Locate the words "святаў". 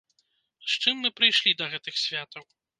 2.09-2.43